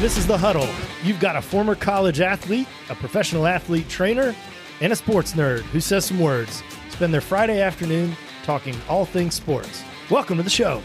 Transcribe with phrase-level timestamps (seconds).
[0.00, 0.66] this is The Huddle.
[1.02, 4.34] You've got a former college athlete, a professional athlete trainer,
[4.80, 6.62] and a sports nerd who says some words.
[6.88, 9.84] Spend their Friday afternoon talking all things sports.
[10.08, 10.80] Welcome to the show.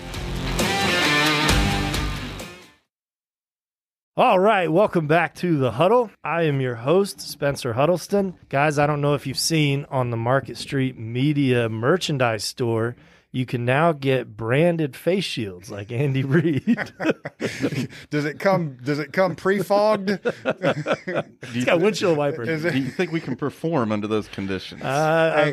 [4.18, 6.12] All right, welcome back to The Huddle.
[6.22, 8.36] I am your host, Spencer Huddleston.
[8.50, 12.98] Guys, I don't know if you've seen on the Market Street Media merchandise store
[13.36, 16.64] you can now get branded face shields like Andy Reid.
[18.10, 18.78] does it come?
[18.82, 20.10] Does it come pre-fogged?
[20.46, 22.64] it's got windshield wipers.
[22.64, 24.82] Do you think we can perform under those conditions?
[24.84, 24.86] Uh,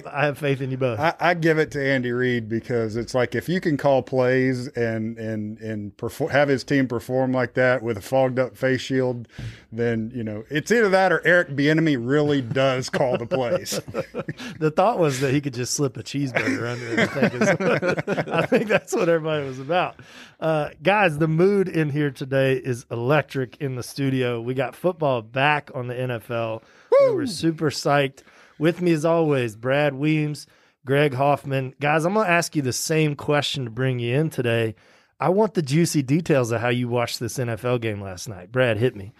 [0.07, 1.01] I, I, have faith in you both.
[1.01, 4.69] I, I, give it to Andy Reid because it's like if you can call plays
[4.69, 8.81] and and and perform, have his team perform like that with a fogged up face
[8.81, 9.27] shield,
[9.73, 13.81] then you know it's either that or Eric Bieniemy really does call the plays.
[14.59, 18.28] the thought was that he could just slip a cheeseburger under it.
[18.33, 19.97] I think that's what everybody was about.
[20.39, 24.41] Uh, guys, the mood in here today is electric in the studio.
[24.41, 26.62] We got football back on the NFL.
[26.91, 27.11] Woo!
[27.11, 28.20] We were super psyched.
[28.59, 30.47] With me, as always, Brad Weems,
[30.87, 31.75] Graig Hoffman.
[31.81, 34.75] Guys, I'm going to ask you the same question to bring you in today.
[35.19, 38.50] I want the juicy details of how you watched this NFL game last night.
[38.50, 39.12] Brad, hit me.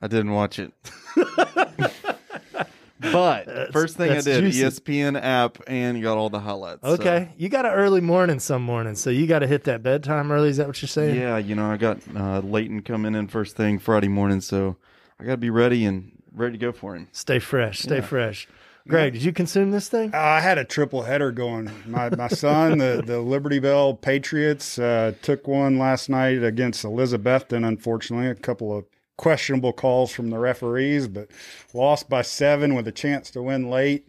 [0.00, 0.72] I didn't watch it.
[3.00, 4.62] But that's, first thing I did, juicy.
[4.62, 6.82] ESPN app, and you got all the highlights.
[6.82, 7.34] Okay, so.
[7.36, 10.48] you got an early morning some mornings, so you got to hit that bedtime early.
[10.48, 11.14] Is that what you're saying?
[11.14, 14.76] Yeah, you know, I got uh, Leighton coming in first thing Friday morning, so
[15.20, 17.08] I got to be ready and ready to go for him.
[17.12, 18.02] Stay fresh, stay yeah.
[18.02, 18.48] fresh.
[18.88, 20.14] Graig, did you consume this thing?
[20.14, 21.70] Uh, I had a triple header going.
[21.86, 27.68] My my son, the the Liberty Bell Patriots, uh, took one last night against Elizabethton.
[27.68, 28.86] Unfortunately, a couple of
[29.18, 31.30] questionable calls from the referees, but
[31.74, 34.06] lost by seven with a chance to win late.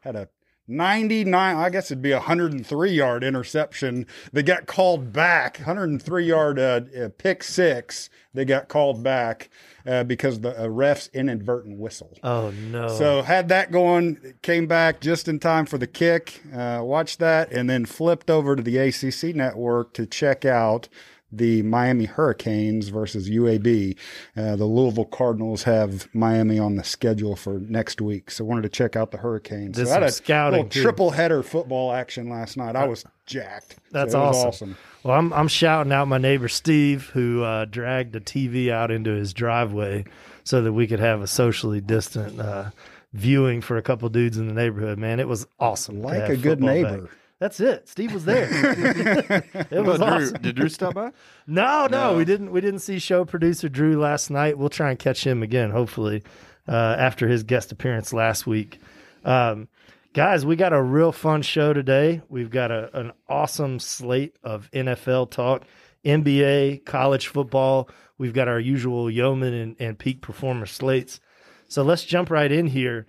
[0.00, 0.28] Had a
[0.68, 5.58] 99, I guess it'd be a 103 yard interception that got called back.
[5.58, 9.50] 103 yard uh, uh, pick six They got called back
[9.84, 12.16] uh, because the uh, ref's inadvertent whistle.
[12.22, 12.88] Oh, no.
[12.88, 17.50] So had that going, came back just in time for the kick, uh, watched that,
[17.50, 20.88] and then flipped over to the ACC network to check out
[21.32, 23.96] the Miami Hurricanes versus UAB.
[24.36, 28.68] Uh, the Louisville Cardinals have Miami on the schedule for next week, so wanted to
[28.68, 29.76] check out the Hurricanes.
[29.76, 32.76] This so had a scouting triple header football action last night.
[32.76, 33.76] I was jacked.
[33.90, 34.48] That's so awesome.
[34.48, 34.76] awesome.
[35.02, 39.10] Well, I'm I'm shouting out my neighbor Steve who uh, dragged a TV out into
[39.10, 40.04] his driveway
[40.44, 42.38] so that we could have a socially distant.
[42.38, 42.70] Uh,
[43.14, 45.20] viewing for a couple dudes in the neighborhood, man.
[45.20, 46.02] It was awesome.
[46.02, 47.02] Like a good neighbor.
[47.02, 47.10] Back.
[47.42, 47.88] That's it.
[47.88, 48.44] Steve was there.
[49.68, 50.42] it was Drew, awesome.
[50.42, 51.10] Did Drew stop by?
[51.48, 52.52] No, no, no, we didn't.
[52.52, 54.58] We didn't see show producer Drew last night.
[54.58, 56.22] We'll try and catch him again, hopefully,
[56.68, 58.78] uh, after his guest appearance last week.
[59.24, 59.66] Um,
[60.12, 62.22] guys, we got a real fun show today.
[62.28, 65.64] We've got a, an awesome slate of NFL talk,
[66.04, 67.90] NBA, college football.
[68.18, 71.18] We've got our usual yeoman and, and peak performer slates.
[71.66, 73.04] So let's jump right in here.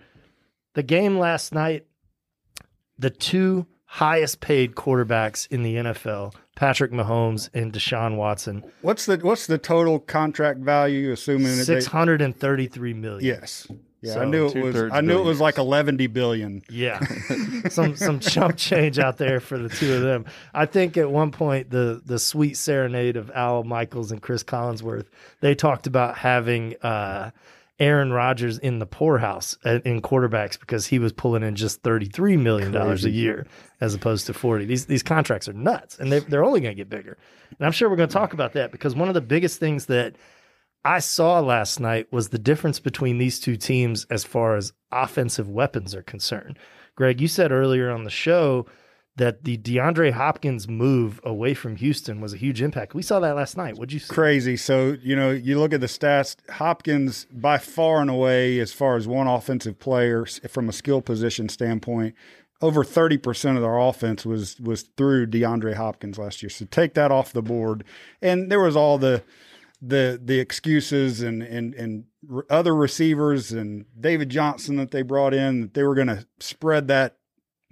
[0.72, 1.86] The game last night,
[2.98, 8.64] the two highest paid quarterbacks in the NFL, Patrick Mahomes and Deshaun Watson.
[8.82, 13.24] What's the what's the total contract value assuming six hundred and thirty three million?
[13.24, 13.68] Yes.
[14.00, 14.76] Yeah, so I knew it was.
[14.92, 16.62] I knew it was like eleven billion.
[16.68, 17.00] Yeah,
[17.70, 20.26] some some chump change out there for the two of them.
[20.52, 25.06] I think at one point the the sweet serenade of Al Michaels and Chris Collinsworth,
[25.40, 27.30] they talked about having uh,
[27.80, 32.74] Aaron Rodgers in the poorhouse in quarterbacks because he was pulling in just $33 million
[32.74, 33.46] a year
[33.80, 34.64] as opposed to 40.
[34.64, 37.18] These these contracts are nuts and they they're only going to get bigger.
[37.58, 39.86] And I'm sure we're going to talk about that because one of the biggest things
[39.86, 40.14] that
[40.84, 45.48] I saw last night was the difference between these two teams as far as offensive
[45.48, 46.58] weapons are concerned.
[46.98, 48.66] Graig, you said earlier on the show
[49.16, 52.94] that the DeAndre Hopkins move away from Houston was a huge impact.
[52.94, 53.76] We saw that last night.
[53.76, 54.12] What'd you see?
[54.12, 54.56] Crazy.
[54.56, 58.96] So, you know, you look at the stats, Hopkins by far and away, as far
[58.96, 62.16] as one offensive player from a skill position standpoint,
[62.60, 66.50] over 30% of their offense was was through DeAndre Hopkins last year.
[66.50, 67.84] So take that off the board.
[68.20, 69.22] And there was all the
[69.80, 72.04] the the excuses and and and
[72.48, 76.88] other receivers and David Johnson that they brought in that they were going to spread
[76.88, 77.18] that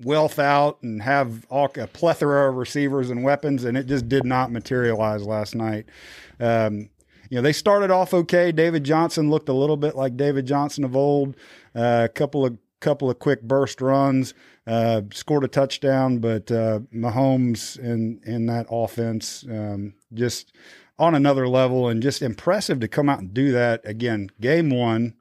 [0.00, 4.24] wealth out and have all, a plethora of receivers and weapons, and it just did
[4.24, 5.86] not materialize last night.
[6.40, 6.90] Um,
[7.30, 8.52] you know, they started off okay.
[8.52, 11.36] David Johnson looked a little bit like David Johnson of old.
[11.74, 14.34] Uh, a couple of couple of quick burst runs,
[14.66, 20.52] uh, scored a touchdown, but uh, Mahomes in in that offense um, just
[20.98, 24.30] on another level and just impressive to come out and do that again.
[24.40, 25.14] Game one,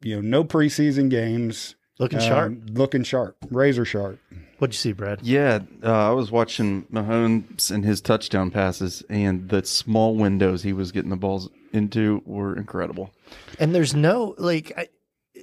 [0.00, 2.52] you know, no preseason games Looking sharp.
[2.52, 4.20] Um, looking sharp, razor sharp.
[4.58, 5.20] What'd you see, Brad?
[5.22, 10.72] Yeah, uh, I was watching Mahomes and his touchdown passes, and the small windows he
[10.72, 13.10] was getting the balls into were incredible.
[13.58, 14.88] And there's no like, I,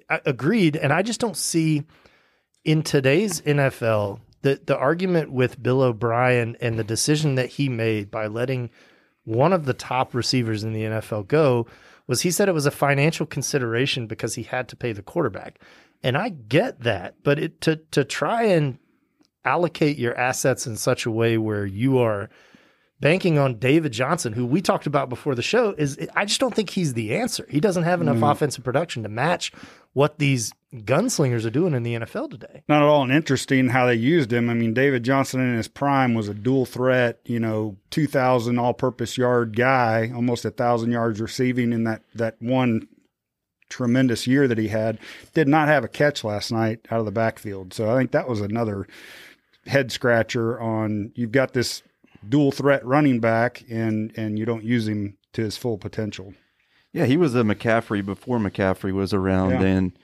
[0.10, 1.84] I agreed, and I just don't see
[2.64, 8.12] in today's NFL the the argument with Bill O'Brien and the decision that he made
[8.12, 8.70] by letting
[9.24, 11.68] one of the top receivers in the NFL go
[12.08, 15.60] was he said it was a financial consideration because he had to pay the quarterback.
[16.06, 18.78] And I get that, but it, to to try and
[19.44, 22.30] allocate your assets in such a way where you are
[23.00, 26.54] banking on David Johnson, who we talked about before the show, is I just don't
[26.54, 27.48] think he's the answer.
[27.50, 28.24] He doesn't have enough mm-hmm.
[28.26, 29.52] offensive production to match
[29.94, 32.62] what these gunslingers are doing in the NFL today.
[32.68, 34.48] Not at all and interesting how they used him.
[34.48, 38.76] I mean, David Johnson in his prime was a dual threat, you know, 2,000 all
[38.76, 42.90] purpose yard guy, almost a 1,000 yards receiving in that, that one
[43.70, 45.00] tremendous year that he had.
[45.34, 47.74] Did not have a catch last night out of the backfield.
[47.74, 48.88] So I think that was another
[49.66, 51.82] head scratcher on you've got this
[52.28, 56.34] dual threat running back and and you don't use him to his full potential.
[56.94, 59.62] Yeah, he was a McCaffrey before McCaffrey was around, Yeah.
[59.64, 60.00] and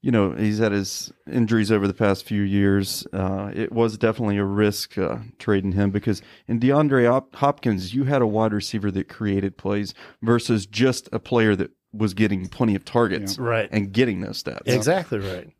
[0.00, 3.06] you know he's had his injuries over the past few years.
[3.12, 8.22] Uh, it was definitely a risk uh, trading him because in DeAndre Hopkins, you had
[8.22, 12.84] a wide receiver that created plays versus just a player that was getting plenty of
[12.84, 13.68] targets Right.
[13.72, 14.62] and getting those stats.
[14.66, 15.50] Exactly right.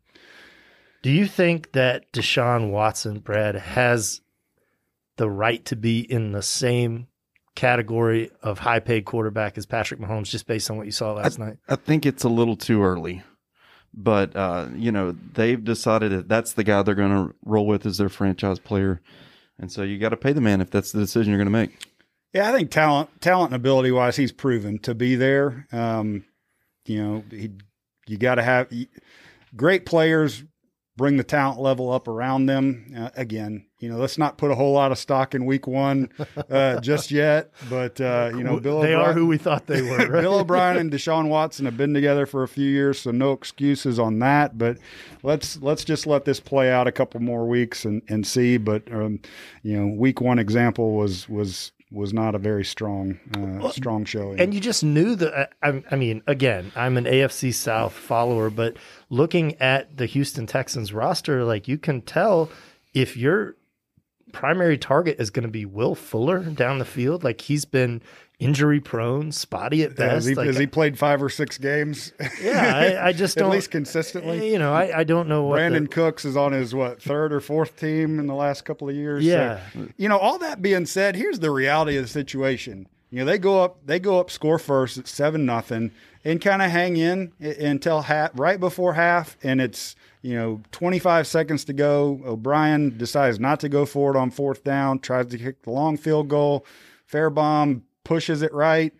[1.01, 4.21] Do you think that Deshaun Watson, Brad, has
[5.17, 7.07] the right to be in the same
[7.55, 11.37] category of high paid quarterback as Patrick Mahomes just based on what you saw last
[11.37, 11.57] night?
[11.69, 13.21] I think it's a little too early,
[13.93, 17.85] but uh, you know they've decided that that's the guy they're going to roll with
[17.85, 19.01] as their franchise player,
[19.59, 21.51] and so you got to pay the man if that's the decision you're going to
[21.51, 21.85] make.
[22.33, 25.67] Yeah, I think talent, talent and ability wise, he's proven to be there.
[25.71, 26.25] Um,
[26.85, 27.51] you know, he,
[28.07, 28.69] you got to have
[29.55, 30.43] great players
[30.95, 32.93] bring the talent level up around them.
[32.95, 36.09] Uh, again, you know, let's not put a whole lot of stock in week one
[36.49, 37.51] uh, just yet.
[37.69, 39.97] But uh, you know, Bill they are who we thought they were.
[39.97, 40.21] Right?
[40.21, 43.99] Bill O'Brien and Deshaun Watson have been together for a few years, so no excuses
[43.99, 44.57] on that.
[44.57, 44.77] But
[45.23, 48.57] let's let's just let this play out a couple more weeks and, and see.
[48.57, 49.19] But um,
[49.63, 54.39] you know, week one example was was was not a very strong uh, strong showing.
[54.39, 55.53] And you just knew that.
[55.61, 58.75] I, I mean, again, I'm an AFC South follower, but
[59.09, 62.49] looking at the Houston Texans roster, like you can tell
[62.93, 63.55] if your
[64.33, 68.01] primary target is going to be Will Fuller down the field, like he's been
[68.39, 70.27] injury prone, spotty at has, best.
[70.27, 72.11] he, like, has he played five or six games?
[72.41, 73.49] yeah, I, I just don't.
[73.49, 74.39] At least consistently.
[74.39, 75.59] Eh, you know, I, I don't know what.
[75.59, 78.89] Brandin the, Cooks is on his what third or fourth team in the last couple
[78.89, 79.23] of years.
[79.23, 79.61] Yeah.
[79.73, 82.87] So, you know, all that being said, here's the reality of the situation.
[83.11, 85.91] You know, they go up, they go up, score first at seven nothing,
[86.25, 90.61] and kind of hang in eh, until half, right before half, and it's you know
[90.71, 92.21] 25 seconds to go.
[92.25, 95.97] O'Brien decides not to go for it on fourth down, tries to kick the long
[95.97, 96.65] field goal.
[97.05, 98.93] Fairbairn pushes it right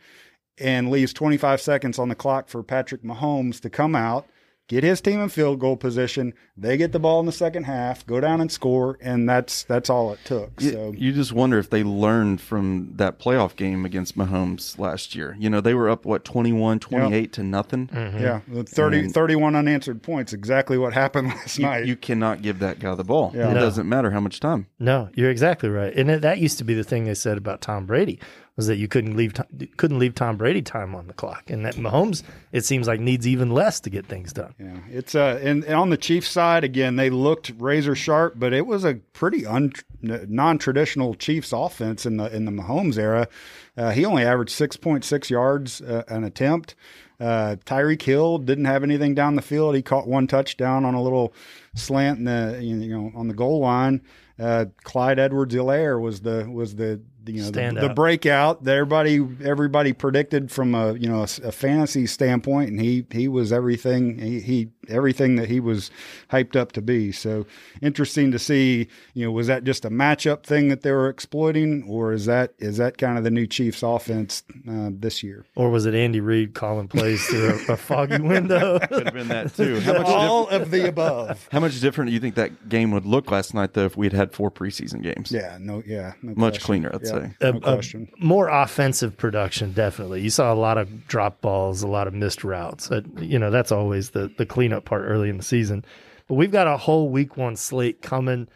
[0.59, 4.27] and leaves 25 seconds on the clock for Patrick Mahomes to come out,
[4.67, 6.33] get his team in field goal position.
[6.55, 9.89] They get the ball in the second half, go down and score, and that's that's
[9.89, 10.61] all it took.
[10.61, 15.35] So you just wonder if they learned from that playoff game against Mahomes last year.
[15.39, 17.87] You know, they were up what 21, 28 to nothing.
[17.87, 18.19] Mm-hmm.
[18.21, 21.85] yeah, the 30, And- 31 unanswered points, exactly what happened last You, night.
[21.85, 23.31] you cannot give that guy the ball.
[23.35, 23.49] Yeah.
[23.51, 23.59] It No.
[23.61, 24.67] doesn't matter how much time.
[24.79, 27.85] No, you're exactly right, and that used to be the thing they said about Tom
[27.85, 28.19] Brady
[28.55, 29.33] was that you couldn't leave
[29.77, 33.27] couldn't leave Tom Brady time on the clock, and that Mahomes it seems like needs
[33.27, 34.53] even less to get things done.
[34.59, 38.53] Yeah, it's uh, and, and on the Chiefs side again, they looked razor sharp, but
[38.53, 43.27] it was a pretty un, non-traditional Chiefs offense in the in the Mahomes era.
[43.75, 46.75] Uh, he only averaged six point six yards uh, an attempt.
[47.19, 49.75] Uh, Tyreek Hill didn't have anything down the field.
[49.75, 51.33] He caught one touchdown on a little
[51.73, 54.01] slant in the you know on the goal line.
[54.39, 59.93] Uh, Clyde Edwards-Helaire was the was the you know the, the breakout that everybody everybody
[59.93, 64.17] predicted from a you know a, a fantasy standpoint, and he he was everything.
[64.19, 65.91] He, he everything that he was
[66.31, 67.11] hyped up to be.
[67.11, 67.45] So
[67.81, 68.87] interesting to see.
[69.13, 72.53] You know, was that just a matchup thing that they were exploiting, or is that
[72.59, 75.45] is that kind of the new Chiefs offense uh, this year?
[75.55, 78.79] Or was it Andy Reid calling plays through a, a foggy window?
[78.79, 79.79] Could have been that too.
[79.79, 81.47] How much, All diff- of the above.
[81.51, 84.05] how much different do you think that game would look last night though if we
[84.05, 85.31] had had four preseason games?
[85.31, 86.65] Yeah, no, yeah, no Much question.
[86.65, 87.31] cleaner, I'd Yeah, say.
[87.41, 88.09] No A- a question.
[88.19, 90.21] more offensive production, definitely.
[90.21, 92.89] You saw a lot of drop balls, a lot of missed routes.
[92.91, 95.85] Uh, you know, that's always the the cleanup part early in the season.
[96.27, 98.47] But we've got a whole week one slate coming.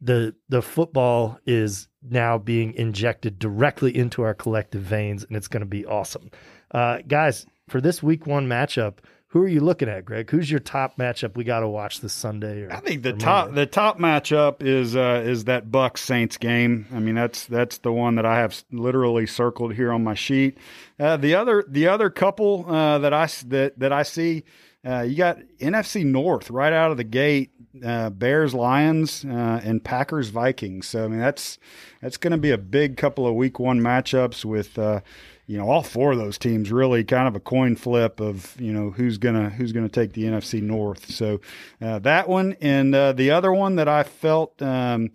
[0.00, 5.62] The the football is now being injected directly into our collective veins, and it's going
[5.62, 6.30] to be awesome.
[6.70, 8.98] Uh, guys, for this week one matchup,
[9.30, 10.30] who are you looking at, Graig?
[10.30, 12.62] Who's your top matchup we got to watch this Sunday?
[12.62, 16.86] Or, I think the top the top matchup is uh, is that Bucks Saints game.
[16.94, 20.56] I mean that's that's the one that I have literally circled here on my sheet.
[20.98, 24.44] Uh, the other the other couple uh, that I that that I see,
[24.86, 27.50] uh, you got NFC North right out of the gate.
[27.84, 30.86] Uh, Bears Lions uh, and Packers Vikings.
[30.88, 31.58] So I mean that's
[32.00, 34.78] that's going to be a big couple of Week One matchups with.
[34.78, 35.00] Uh,
[35.46, 38.70] you know, all four of those teams really kind of a coin flip of you
[38.70, 41.10] know who's gonna who's gonna take the NFC North.
[41.10, 41.40] So
[41.80, 45.10] uh, that one and uh, the other one that I felt um,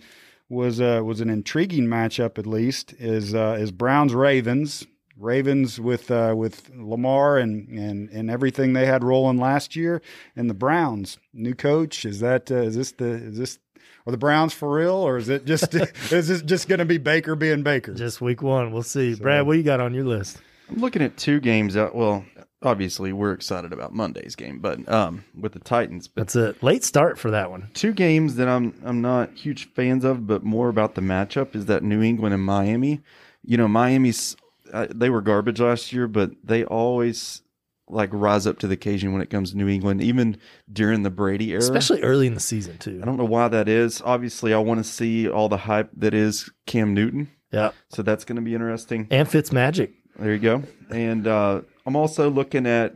[0.50, 4.88] was was an intriguing matchup at least is is Browns Ravens.
[5.18, 10.02] Ravens with uh, with Lamar and, and and everything they had rolling last year,
[10.36, 13.60] and the Browns new coach is that uh, is this the is this
[14.06, 15.74] are the Browns for real or is it just
[16.12, 17.94] is this just going to be Baker being Baker?
[17.94, 18.72] just week one.
[18.72, 19.16] We'll see.
[19.16, 20.42] Brad, what you got on your list?
[20.70, 21.94] I'm looking at two games out.
[21.94, 22.26] Well,
[22.64, 26.64] obviously we're excited about Monday's game, but um, with the Titans, but That's it.
[26.64, 27.70] Late start for that one.
[27.74, 31.66] two games that I'm I'm not huge fans of, but more about the matchup is
[31.68, 33.02] that New England and Miami.
[33.46, 34.36] You know, Miami's
[34.74, 37.42] uh, they were garbage last year, but they always
[37.90, 40.38] like rise up to the occasion when it comes to New England, even
[40.72, 41.60] during the Brady era.
[41.60, 43.00] Especially early in the season too.
[43.02, 44.02] I don't know why that is.
[44.04, 47.72] Obviously, I want to see all the hype that is Cam Newton, Yeah.
[47.90, 49.08] so that's going to be interesting.
[49.12, 49.94] And Fitz Magic.
[50.18, 50.64] There you go.
[50.90, 52.94] And uh, I'm also looking at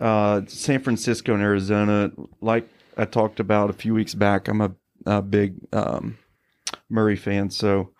[0.00, 2.10] uh, San Francisco and Arizona.
[2.40, 4.72] Like I talked about a few weeks back, I'm a,
[5.06, 6.16] a big um,
[6.88, 7.90] Murray fan, so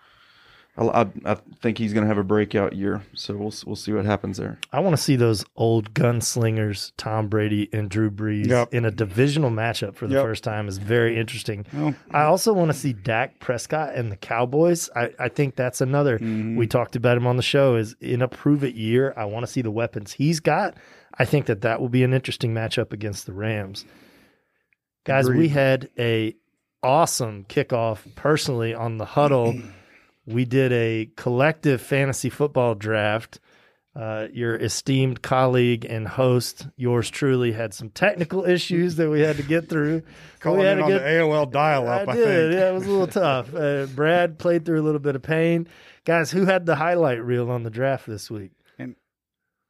[0.81, 3.03] I, I, I think he's going to have a breakout year.
[3.15, 4.59] So we'll we'll see what happens there.
[4.73, 8.73] I want to see those old gunslingers, Tom Brady and Drew Brees, Yep.
[8.75, 10.25] in a divisional matchup for the Yep.
[10.25, 11.67] first time is very interesting.
[11.73, 14.89] Well, I also want to see Dak Prescott and the Cowboys.
[14.97, 16.19] I, I think that's another.
[16.19, 16.57] Mhm.
[16.57, 17.77] We talked about him on the show.
[17.77, 19.13] Is in a prove it year.
[19.17, 20.77] I want to see the weapons he's got.
[21.19, 23.85] I think that that will be an interesting matchup against the Rams.
[25.05, 26.35] Guys, we had a
[26.83, 29.55] awesome kickoff personally on the huddle.
[30.33, 33.41] we did a collective fantasy football draft.
[33.95, 39.37] Uh, your esteemed colleague and host, yours truly, had some technical issues that we had
[39.37, 40.01] to get through.
[40.41, 42.09] calling we had in to on the AOL dial-up.
[42.09, 42.25] I, I did.
[42.25, 42.55] think.
[42.55, 43.55] Yeah, it was a little tough.
[43.55, 45.67] Uh, Brad played through a little bit of pain.
[46.05, 48.53] Guys, who had the highlight reel on the draft this week?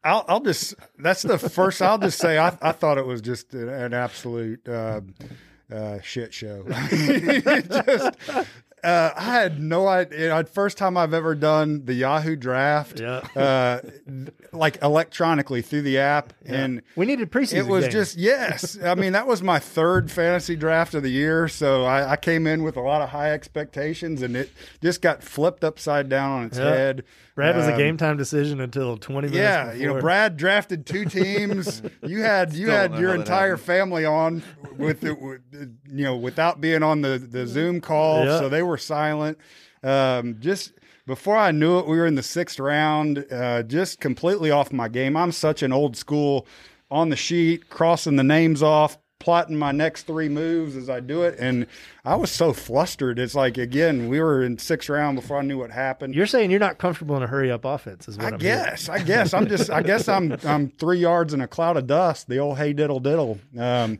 [0.02, 1.82] I'll, I'll just that's the first.
[1.82, 5.02] I'll just say I, I thought it was just an, an absolute uh,
[5.70, 6.64] uh, shit show.
[6.88, 8.18] just
[8.82, 10.36] uh, I had no idea.
[10.36, 13.20] You first time I've ever done the Yahoo draft, Yeah.
[13.36, 13.80] uh,
[14.52, 17.56] like electronically through the app, and We needed preseason.
[17.58, 17.94] it was games.
[17.94, 18.78] just yes.
[18.82, 22.46] I mean, that was my third fantasy draft of the year, so I, I came
[22.46, 24.50] in with a lot of high expectations, and it
[24.82, 26.64] just got flipped upside down on its Yeah.
[26.70, 27.04] head.
[27.36, 29.36] Brad was a Um, game time decision until twenty minutes.
[29.38, 29.98] yeah, you know.
[30.00, 31.80] Brad drafted two teams.
[32.02, 33.66] You had you Still had your entire happened.
[33.66, 34.42] family on
[34.76, 35.40] with, the, with
[35.88, 38.40] you know without being on the the Zoom call, Yeah.
[38.40, 39.38] so they were silent.
[39.82, 40.72] Um, just
[41.06, 43.24] before I knew it, we were in the sixth round.
[43.30, 45.16] Uh, just completely off my game.
[45.16, 46.46] I'm such an old school
[46.90, 48.98] on the sheet, crossing the names off.
[49.18, 51.66] Plotting my next three moves as I do it, and
[52.06, 53.18] I was so flustered.
[53.18, 56.14] It's like again, we were in sixth round before I knew what happened.
[56.14, 58.40] You're saying you're not comfortable in a hurry up offense, is what I hearing.
[58.40, 58.88] guess.
[58.88, 59.34] I guess.
[59.34, 59.68] I'm just.
[59.68, 60.38] I guess I'm.
[60.42, 62.30] I'm three yards in a cloud of dust.
[62.30, 63.38] The old hey diddle diddle.
[63.58, 63.98] Um,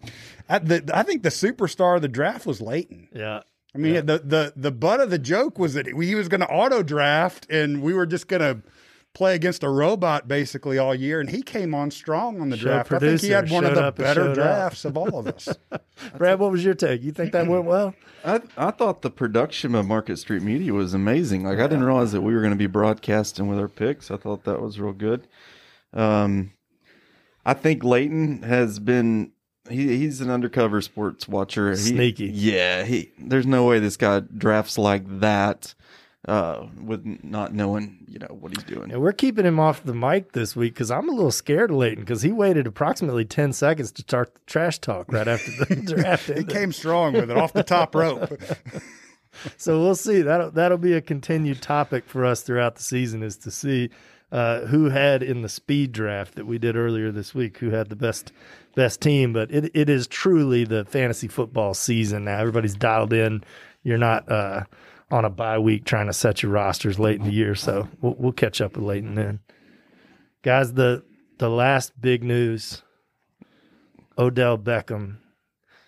[0.48, 3.08] I, the, I think the superstar of the draft was Leighton.
[3.14, 3.42] Yeah.
[3.74, 6.48] I mean, the the the butt of the joke was that he was going to
[6.48, 8.62] auto draft, and we were just going to
[9.12, 11.20] play against a robot basically all year.
[11.20, 12.92] And he came on strong on the Show draft.
[12.92, 14.34] I think he had one of the better showed out.
[14.34, 15.48] drafts of all of us.
[16.16, 17.02] Brad, what was your take?
[17.02, 17.94] You think that went well?
[18.24, 21.44] I I thought the production of Market Street Media was amazing.
[21.44, 24.10] Like I didn't realize that we were going to be broadcasting with our picks.
[24.10, 25.26] I thought that was real good.
[25.92, 26.52] Um,
[27.44, 29.32] I think Leighton has been
[29.70, 31.70] he he's an undercover sports watcher.
[31.70, 32.26] He- Sneaky.
[32.26, 32.84] yeah.
[32.84, 35.74] He there's no way this guy drafts like that
[36.28, 38.90] uh, with not knowing you know what he's doing.
[38.92, 41.76] And we're keeping him off the mic this week because I'm a little scared of
[41.76, 45.76] Leighton because he waited approximately 10 seconds to start the trash talk right after the
[45.94, 46.26] draft.
[46.28, 48.30] he came strong with it off the top rope.
[49.56, 50.22] So we'll see.
[50.22, 53.88] That'll that'll be a continued topic for us throughout the season is to see
[54.32, 57.88] uh, who had in the speed draft that we did earlier this week, who had
[57.88, 58.32] the best
[58.74, 59.32] best team.
[59.32, 62.38] But it it is truly the fantasy football season now.
[62.38, 63.42] Everybody's dialed in.
[63.82, 64.64] You're not uh,
[65.10, 67.54] on a bye week trying to set your rosters late in the year.
[67.54, 69.40] So we'll, we'll catch up with Leighton then,
[70.42, 70.74] guys.
[70.74, 71.04] The
[71.38, 72.82] the last big news:
[74.18, 75.16] Odell Beckham.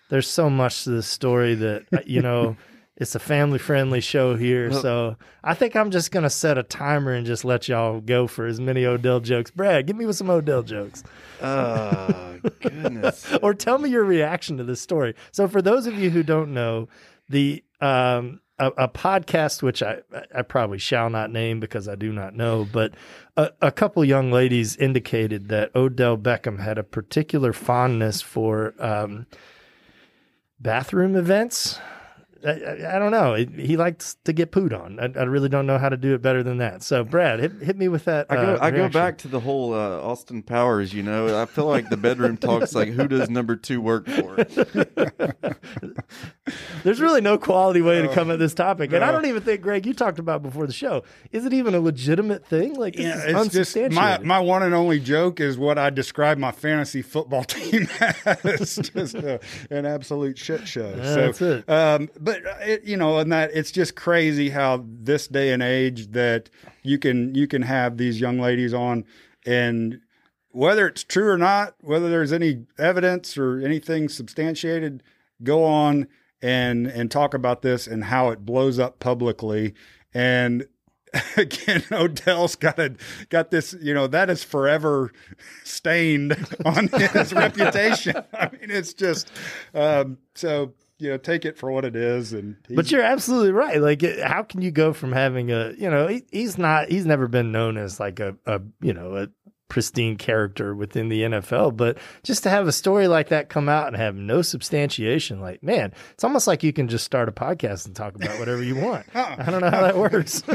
[0.09, 2.57] There's so much to this story that you know
[2.95, 6.63] It's a family friendly show here, Well- so I think I'm just gonna set a
[6.63, 9.49] timer and just let y'all go for as many Odell jokes.
[9.49, 11.03] Brad, give me with some Odell jokes,
[11.41, 13.33] Oh goodness.
[13.41, 15.15] or tell me your reaction to this story.
[15.31, 16.87] So, for those of you who don't know,
[17.29, 20.01] the um, a, a podcast which I
[20.33, 22.93] I probably shall not name because I do not know, but
[23.35, 29.25] a, a couple young ladies indicated that Odell Beckham had a particular fondness for um,
[30.59, 31.79] bathroom events.
[32.45, 33.33] I, I, I don't know.
[33.35, 34.99] He- He likes to get pooed on.
[34.99, 36.83] I, I really don't know how to do it better than that.
[36.83, 38.27] So, Brad, hit, hit me with that.
[38.29, 40.93] I go, uh, I go back to the whole uh, Austin Powers.
[40.93, 44.35] You know, I feel like the bedroom talks like who does number two work for?
[46.83, 49.61] There's really no quality way to come at this topic, and I don't even think,
[49.61, 51.03] Graig, you talked about before the show.
[51.31, 52.73] Is it even a legitimate thing?
[52.73, 56.37] Like, Yeah, is it's just my my one and only joke is what I describe
[56.37, 57.87] my fantasy football team
[58.25, 60.93] as just a, an absolute shit show.
[60.97, 61.69] Yeah, so, that's it.
[61.69, 65.63] Um, but uh, it, you know, and that it's just crazy how this day and
[65.63, 66.49] age that
[66.83, 69.05] you can you can have these young ladies on
[69.45, 69.99] and
[70.53, 75.03] whether it's true or not, whether there's any evidence or anything substantiated,
[75.43, 76.07] go on
[76.41, 79.73] and and talk about this and how it blows up publicly.
[80.13, 80.67] And
[81.37, 82.95] again, Odell's got a
[83.29, 85.11] got this, you know, that is forever
[85.63, 88.15] stained on his reputation.
[88.33, 89.31] I mean, it's just
[89.73, 92.31] um, so you know, take it for what it is.
[92.33, 93.81] And But you're absolutely right.
[93.81, 97.27] Like, how can you go from having a, you know, he, he's not, he's never
[97.27, 99.27] been known as like a, a, you know, a
[99.67, 101.75] pristine character within the NFL.
[101.75, 105.61] But just to have a story like that come out and have no substantiation, like,
[105.61, 108.75] man, it's almost like you can just start a podcast and talk about whatever you
[108.75, 109.05] want.
[109.15, 110.43] I don't know how that works.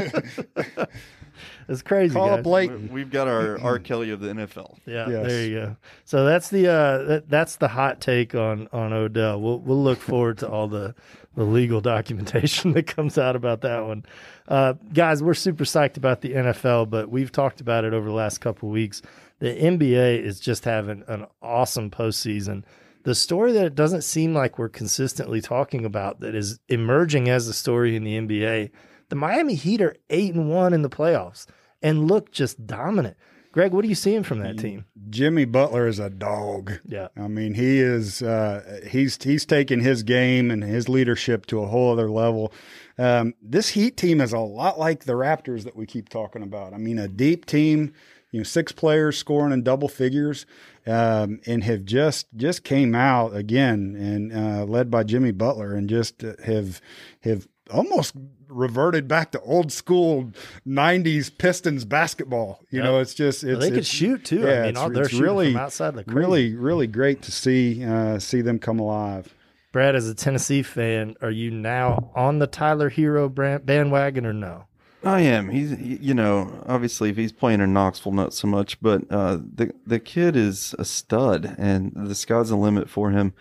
[1.69, 2.13] it's crazy.
[2.13, 2.39] call guys.
[2.39, 2.71] up late.
[2.71, 3.79] We- We've got our R.
[3.89, 4.77] Kelly of the NFL.
[4.85, 5.27] Yeah, Yes.
[5.27, 5.75] there you go.
[6.05, 9.39] So that's the uh, that, that's the hot take on on Odell.
[9.39, 10.95] We'll we'll look forward to all the
[11.35, 14.05] the legal documentation that comes out about that one.
[14.47, 18.15] Uh, guys, we're super psyched about the NFL, but we've talked about it over the
[18.15, 19.01] last couple of weeks.
[19.37, 22.63] The NBA is just having an awesome postseason.
[23.03, 27.47] The story that it doesn't seem like we're consistently talking about that is emerging as
[27.47, 28.71] a story in the NBA,
[29.07, 31.45] the Miami Heat are eight and one in the playoffs
[31.81, 33.17] and look just dominant.
[33.51, 34.85] Graig, what are you seeing from that team?
[35.09, 36.73] Jimmy Butler is a dog.
[36.85, 37.07] Yeah.
[37.17, 41.67] I mean, he is uh, he's he's taken his game and his leadership to a
[41.67, 42.53] whole other level.
[42.99, 46.73] Um, this Heat team is a lot like the Raptors that we keep talking about.
[46.73, 47.93] I mean, a deep team,
[48.31, 50.45] you know, six players scoring in double figures,
[50.85, 55.89] um, and have just just came out again and uh, led by Jimmy Butler and
[55.89, 56.81] just uh, have
[57.21, 58.15] have almost
[58.47, 60.31] reverted back to old school
[60.67, 62.59] 90s Pistons basketball.
[62.71, 62.83] You Yep.
[62.85, 64.39] know, it's just it's, they could it's- shoot too.
[64.41, 67.31] yeah, I mean, it's- all, they're it's really- from outside the really really great to
[67.31, 69.33] see uh, see them come alive.
[69.71, 74.33] Brad, as a Tennessee fan, are you now on the Tyler Herro brand, bandwagon or
[74.33, 74.65] no?
[75.03, 75.49] I am.
[75.49, 79.71] He's, you know, obviously if he's playing in Knoxville, not so much, but uh, the
[79.85, 83.33] the kid is a stud, and the sky's the limit for him.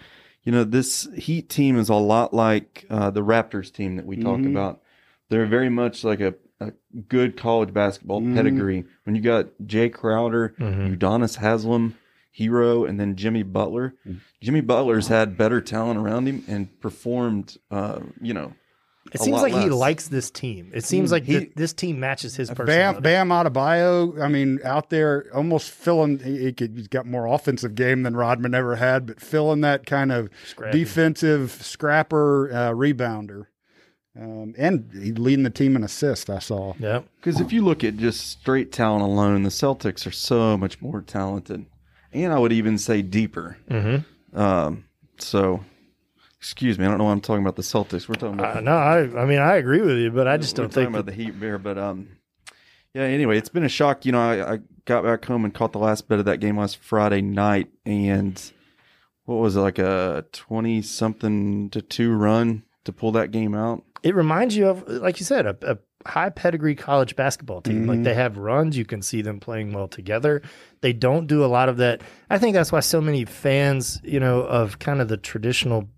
[0.48, 4.16] You know, this Heat team is a lot like uh, the Raptors team that we
[4.16, 4.46] talk Mhm.
[4.52, 4.80] about.
[5.28, 6.72] They're very much like a, a
[7.06, 8.34] good college basketball Mhm.
[8.34, 8.84] pedigree.
[9.04, 10.96] When you got Jae Crowder, Mhm.
[10.96, 11.96] Udonis Haslem,
[12.34, 13.92] Herro, and then Jimmy Butler.
[14.08, 14.20] Mm.
[14.40, 18.54] Jimmy Butler's had better talent around him and performed, uh, you know,
[19.12, 20.70] It seems lot like he likes this team.
[20.74, 23.00] It seems Mm, like he- th- this team matches his personality.
[23.00, 26.18] Bam Bam Adebayo, I mean, out there almost filling.
[26.18, 29.86] He, he could, he's got more offensive game than Rodman ever had, but filling that
[29.86, 30.78] kind of Scrappy.
[30.80, 33.46] defensive scrapper uh, rebounder,
[34.20, 36.28] um, and leading the team in assists.
[36.28, 36.74] I saw.
[36.78, 37.06] Yep.
[37.16, 41.00] Because if you look at just straight talent alone, the Celtics are so much more
[41.02, 41.66] talented,
[42.12, 43.56] and I would even say deeper.
[43.70, 44.38] Mm-hmm.
[44.38, 44.84] Um,
[45.18, 45.64] so,
[46.38, 48.08] excuse me, I don't know why I'm talking about the Celtics.
[48.08, 50.56] We're talking about Uh, no, I, I mean, I agree with you, but I just
[50.56, 51.58] we're don't talking think about the Heat bear.
[51.58, 52.08] But um,
[52.94, 53.02] yeah.
[53.02, 54.06] Anyway, it's been a shock.
[54.06, 56.56] You know, I, I got back home and caught the last bit of that game
[56.58, 58.40] last Friday night, and
[59.24, 63.82] what was it like a twenty something to two run to pull that game out?
[64.04, 65.76] it reminds you of, like you said, a, a
[66.08, 67.84] high pedigree college basketball team.
[67.88, 68.04] Like Mhm.
[68.04, 70.40] they have runs, you can see them playing well together.
[70.82, 72.00] They don't do a lot of that.
[72.30, 75.88] I think that's why so many fans, you know, of kind of the traditional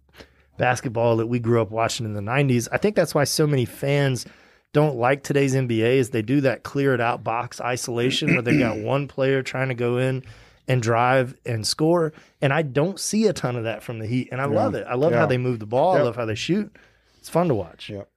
[0.60, 3.64] basketball that we grew up watching in the 90s, I think that's why so many
[3.64, 4.26] fans
[4.72, 8.58] don't like today's NBA is they do that clear it out box isolation where they
[8.58, 10.22] got one player trying to go in
[10.68, 12.12] and drive and score.
[12.40, 14.28] And I don't see a ton of that from the Heat.
[14.30, 14.86] And I love it.
[14.88, 15.96] I love how they move the ball.
[15.96, 16.70] I love how they shoot.
[17.18, 17.90] It's fun to watch.
[17.90, 18.08] Yep.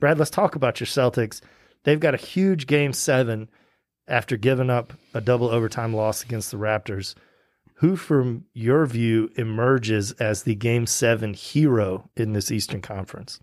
[0.00, 1.42] Brad, let's talk about your Celtics.
[1.84, 3.50] They've got a huge game seven
[4.06, 7.14] after giving up a double overtime loss against the Raptors.
[7.78, 13.40] Who, from your view, emerges as the game seven hero in this Eastern Conference?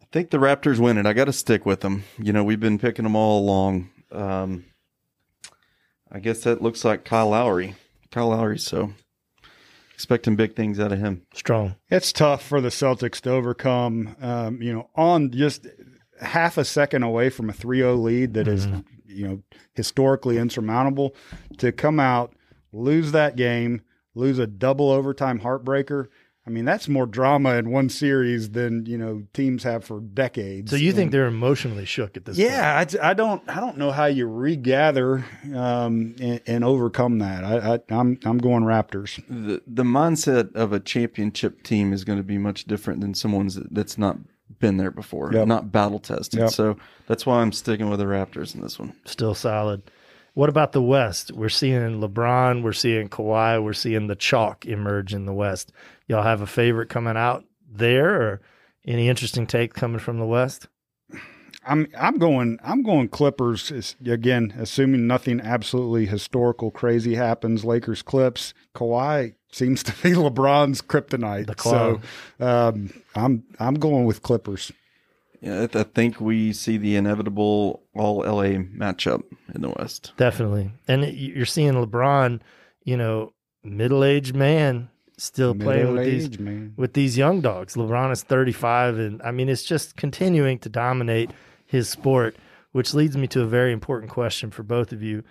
[0.00, 1.06] I think the Raptors win it.
[1.06, 2.04] I got to stick with them.
[2.18, 3.88] You know, we've been picking them all along.
[4.10, 4.66] Um,
[6.10, 7.74] I guess that looks like Kyle Lowry.
[8.10, 8.92] Kyle Lowry, so
[9.94, 11.22] expecting big things out of him.
[11.32, 11.76] Strong.
[11.88, 15.66] It's tough for the Celtics to overcome, um, you know, on just
[16.20, 18.66] half a second away from a 3 0 lead that is,
[19.06, 19.42] you know,
[19.74, 21.14] historically insurmountable
[21.56, 22.34] to come out,
[22.72, 23.82] lose that game,
[24.14, 26.06] lose a double overtime heartbreaker.
[26.44, 30.72] I mean, that's more drama in one series than, you know, teams have for decades.
[30.72, 32.50] So you think they're emotionally shook at this point?
[32.50, 37.44] yeah, I, I don't I don't know how you regather um, and, and overcome that.
[37.44, 39.22] I, I I'm I'm going Raptors.
[39.28, 43.54] The the mindset of a championship team is going to be much different than someone's
[43.70, 44.16] that's not
[44.58, 45.46] been there before, Yep.
[45.46, 46.40] not battle tested.
[46.40, 46.50] Yep.
[46.50, 48.94] So that's why I'm sticking with the Raptors in this one.
[49.04, 49.82] Still solid.
[50.34, 51.30] What about the West?
[51.32, 55.72] We're seeing LeBron, we're seeing Kawhi, we're seeing the chalk emerge in the West.
[56.06, 58.40] Y'all have a favorite coming out there or
[58.86, 60.68] any interesting take coming from the West?
[61.64, 67.64] I'm I'm going I'm going Clippers again, assuming nothing absolutely historical crazy happens.
[67.64, 68.52] Lakers Clips.
[68.74, 71.46] Kawhi seems to be LeBron's kryptonite.
[71.60, 72.00] So
[72.44, 74.72] um, I'm I'm going with Clippers.
[75.42, 80.12] Yeah, I, th- I think we see the inevitable all LA matchup in the West.
[80.16, 80.70] Definitely.
[80.86, 82.40] And you're seeing LeBron,
[82.84, 83.32] you know,
[83.64, 86.74] middle-aged man still playing with these man.
[86.76, 87.74] with these young dogs.
[87.74, 91.32] LeBron is 35 and I mean it's just continuing to dominate
[91.66, 92.36] his sport,
[92.70, 95.24] which leads me to a very important question for both of you.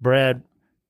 [0.00, 0.42] Brad,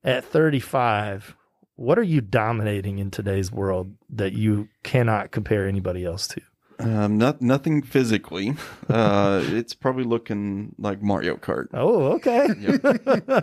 [0.04, 1.36] at 35,
[1.74, 6.40] what are you dominating in today's world that you cannot compare anybody else to?
[6.80, 8.54] Um, not nothing physically.
[8.88, 11.68] Uh, it's probably looking like Mario Kart.
[11.74, 12.48] Oh, okay.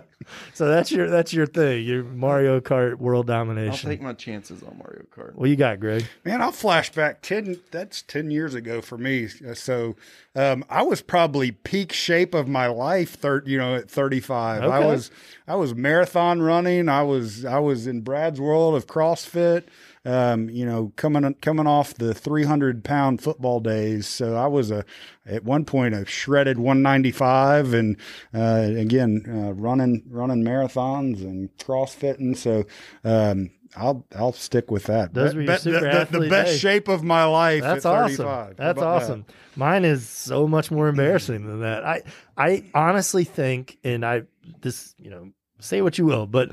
[0.54, 1.86] so that's your that's your thing.
[1.86, 3.90] Your Mario Kart world domination.
[3.90, 5.36] I'll take my chances on Mario Kart.
[5.36, 6.06] what you got, Graig?
[6.26, 7.60] Man, I'll flash back ten.
[7.72, 9.28] That's ten years ago for me.
[9.48, 9.96] Uh, So,
[10.36, 13.16] um, I was probably peak shape of my life.
[13.16, 15.12] Thir- you know, at thirty five, I was
[15.48, 16.90] I was marathon running.
[16.90, 19.64] I was I was in Brad's world of CrossFit.
[20.08, 24.08] Um, you know, coming coming off the three hundred pound football days.
[24.08, 24.86] So I was a
[25.26, 27.98] at one point a shredded one ninety five, and
[28.34, 32.38] uh, again uh, running running marathons and CrossFitting.
[32.38, 32.64] So.
[33.04, 35.14] Um, I'll I'll stick with that.
[35.14, 36.60] Those were your super the, the- the best days.
[36.62, 37.62] shape of my life.
[37.62, 38.16] That's at awesome.
[38.26, 38.56] 35.
[38.56, 39.26] That's about awesome.
[39.58, 41.84] Mine is so much more embarrassing than that.
[41.86, 42.04] I
[42.38, 44.24] I honestly think, and I
[44.62, 46.52] this you know say what you will, but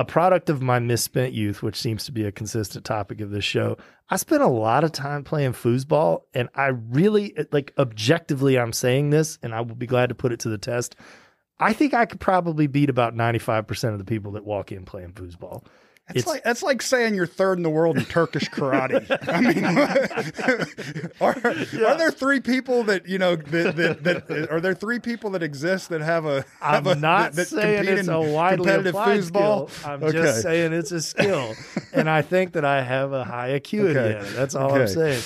[0.00, 3.44] a product of my misspent youth, which seems to be a consistent topic of this
[3.44, 3.76] show.
[4.08, 8.58] I spent a lot of time playing foosball, and I really uh, like objectively.
[8.58, 10.96] I'm saying this, and I will be glad to put it to the test.
[11.58, 15.12] I think I could probably beat about 95% of the people that walk in playing
[15.12, 15.66] foosball.
[16.14, 19.06] That's like that's like saying you're third in the world in Turkish karate.
[19.28, 19.64] I mean,
[21.20, 24.98] are, are there three people that you know that, that, that uh, are there three
[24.98, 28.20] people that exist that have a have I'm a, not that, saying it's in a
[28.20, 29.70] widely competitive applied foosball?
[29.70, 29.90] skill.
[29.90, 30.12] I'm Okay.
[30.12, 31.54] just saying it's a skill,
[31.92, 34.30] and I think that I have a high acuity Okay.
[34.34, 35.22] That's all I'm saying.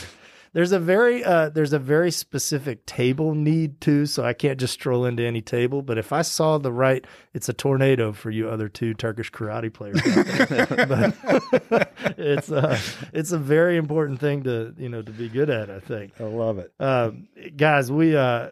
[0.55, 4.73] There's a very uh, there's a very specific table need too, so I can't just
[4.73, 5.83] stroll into any table.
[5.83, 9.73] But if I saw the right, it's a tornado for you other two Turkish karate
[9.73, 10.01] players.
[11.69, 12.79] but it's uh,
[13.13, 15.71] it's a very important thing to you know to be good at.
[15.71, 16.13] I think.
[16.21, 16.73] I love it.
[16.79, 18.51] Um, guys, we uh,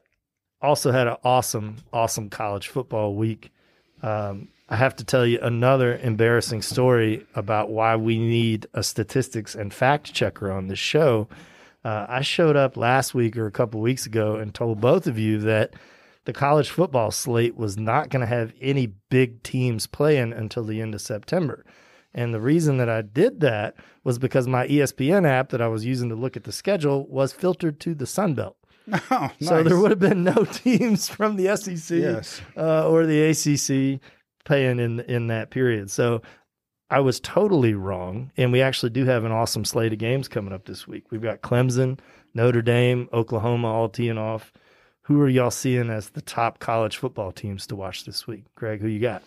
[0.61, 3.53] also had an awesome, awesome college football week.
[4.03, 9.55] Um, I have to tell you another embarrassing story about why we need a statistics
[9.55, 11.29] and fact checker on this show.
[11.85, 15.19] Uh, I showed up last week or a couple weeks ago and told both of
[15.19, 15.75] you that
[16.25, 20.81] the college football slate was not going to have any big teams playing until the
[20.81, 21.65] end of September.
[22.15, 25.85] And the reason that I did that was because my ESPN app that I was
[25.85, 28.57] using to look at the schedule was filtered to the Sun Belt.
[29.11, 32.41] Oh, So there would have been no teams from the SEC Yes.
[32.57, 34.01] uh, or the ACC
[34.45, 35.91] playing in in that period.
[35.91, 36.21] So
[36.93, 40.53] I was totally wrong, and we actually do have an awesome slate of games coming
[40.53, 41.11] up this week.
[41.11, 41.99] We've got Clemson,
[42.35, 44.53] Notre Dame, Oklahoma all teeing off.
[45.05, 48.45] Who are y'all seeing as the top college football teams to watch this week?
[48.59, 49.23] Graig, who you got?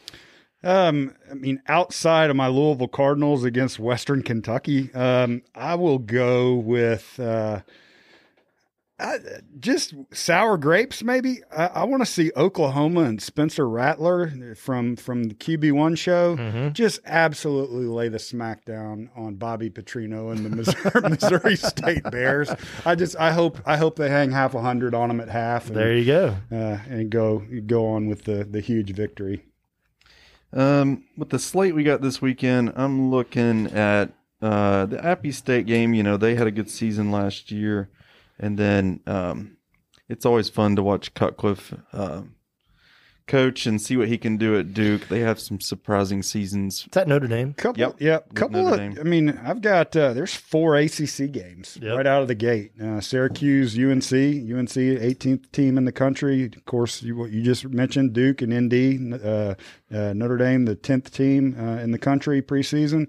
[0.64, 6.54] Um, I mean, outside of my Louisville Cardinals against Western Kentucky, um, I will go
[6.54, 7.62] with uh,
[8.98, 9.18] I,
[9.60, 11.04] just sour grapes.
[11.04, 15.96] Maybe I, I want to see Oklahoma and Spencer Rattler from from the QB one
[15.96, 16.38] show.
[16.38, 16.72] Mhm.
[16.72, 22.50] Just absolutely lay the smackdown on Bobby Petrino and the Missouri, Missouri State Bears.
[22.86, 25.68] I just I hope I hope they hang half a hundred on them at half.
[25.68, 26.36] And, There you go.
[26.50, 29.44] uh, and go go on with the the huge victory.
[30.54, 35.66] Um, with the slate we got this weekend, I'm looking at uh, the Appy State
[35.66, 35.94] game.
[35.94, 37.90] You know, they had a good season last year.
[38.40, 39.58] And then um,
[40.10, 42.24] it's always fun to watch Cutcliffe uh,
[43.28, 45.08] coach and see what he can do at Duke.
[45.08, 46.82] They have some surprising seasons.
[46.82, 47.54] Is that Notre Dame?
[47.56, 47.96] Couple, Yep.
[48.00, 48.80] yep, couple Notre of.
[48.96, 48.98] Dame.
[49.00, 51.98] I mean, I've got uh, there's four ACC games Yep.
[51.98, 52.74] right out of the gate.
[52.80, 56.44] Uh, Syracuse, UNC, UNC, 18th team in the country.
[56.56, 59.56] Of course, you, what you just mentioned, Duke and ND, uh,
[59.92, 63.08] uh, Notre Dame, the 10th team uh, in the country preseason.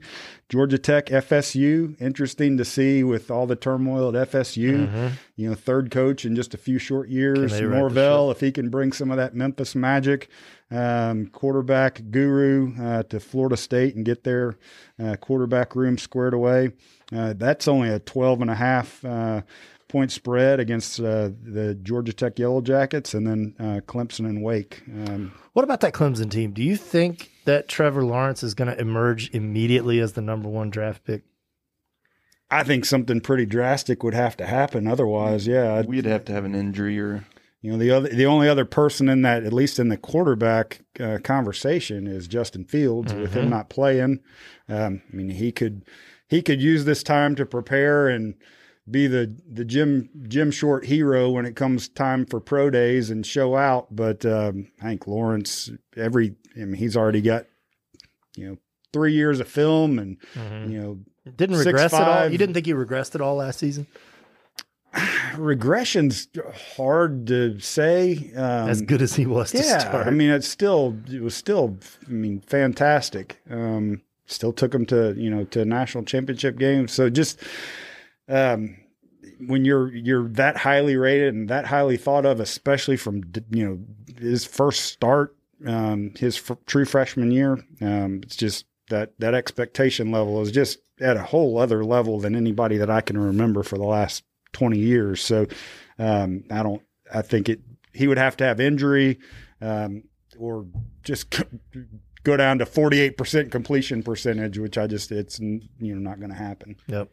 [0.48, 2.00] Georgia Tech, FSU.
[2.00, 5.12] Interesting to see with all the turmoil at FSU.
[5.34, 7.52] You know, third coach in just a few short years.
[7.80, 10.28] Norvell, if he can bring some of that Memphis magic,
[10.70, 14.56] um, quarterback guru uh, to Florida State and get their
[15.02, 16.70] uh, quarterback room squared away.
[17.12, 19.42] Uh, that's only a 12 and a half uh,
[19.88, 24.82] point spread against uh, the Georgia Tech Yellow Jackets and then uh, Clemson and Wake.
[24.88, 26.52] Um, What about that Clemson team?
[26.52, 30.70] Do you think that Trevor Lawrence is going to emerge immediately as the number one
[30.70, 31.22] draft pick?
[32.50, 34.86] I think something pretty drastic would have to happen.
[34.86, 37.24] Otherwise, yeah, I'd- We'd have to have an injury or
[37.62, 40.82] You know, the other, the only other person in that, at least in the quarterback
[41.00, 43.12] uh, conversation, is Justin Fields.
[43.12, 44.20] With him not playing,
[44.68, 45.82] um, I mean, he could
[46.28, 48.34] he could use this time to prepare and
[48.90, 53.26] be the the Jim Jim Short hero when it comes time for pro days and
[53.26, 53.94] show out.
[53.94, 57.46] But um, I think Lawrence, every I mean, he's already got
[58.36, 58.56] you know
[58.92, 60.16] three years of film and
[60.70, 60.98] you know
[61.36, 62.28] Didn't Six, regress at all.
[62.30, 63.86] You didn't think he regressed at all last season?
[65.34, 66.28] regression's
[66.76, 68.30] hard to say.
[68.36, 70.06] Um, As good as he was to yeah, start.
[70.06, 73.40] I mean, it's still it was still I mean fantastic.
[73.50, 76.92] Um, still took him to you know to national championship games.
[76.92, 77.40] So just
[78.28, 78.76] um,
[79.40, 83.78] when you're you're that highly rated and that highly thought of, especially from you know
[84.18, 85.36] his first start,
[85.66, 90.78] um, his f- true freshman year, um, it's just that that expectation level is just
[91.00, 94.78] at a whole other level than anybody that I can remember for the last twenty
[94.78, 95.22] years.
[95.22, 95.46] So
[95.98, 96.82] um, I don't.
[97.12, 97.60] I think it.
[97.92, 99.18] He would have to have injury,
[99.60, 100.04] um,
[100.38, 100.66] or
[101.02, 101.34] just
[102.24, 106.18] go down to forty eight percent completion percentage, which I just it's you know not
[106.18, 106.76] going to happen.
[106.86, 107.10] yep.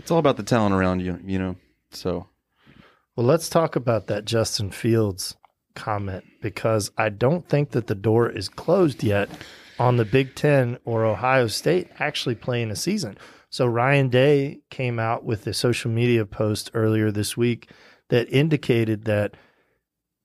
[0.00, 1.56] It's all about the talent around you, you know.
[1.90, 2.26] So
[3.16, 5.36] Well, let's talk about that Justin Fields
[5.74, 9.28] comment because I don't think that the door is closed yet
[9.78, 13.18] on the Big Ten or Ohio State actually playing a season.
[13.50, 17.70] So Ryan Day came out with a social media post earlier this week
[18.08, 19.36] that indicated that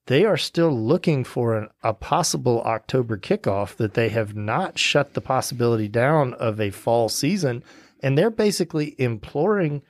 [0.07, 5.15] they are still looking for an, a possible October kickoff, that they have not shut
[5.15, 7.63] the possibility down of a fall season.
[8.05, 9.81] And they're basically imploring